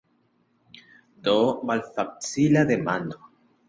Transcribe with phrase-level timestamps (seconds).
[1.29, 1.35] Do,
[1.73, 3.25] malfacila demando.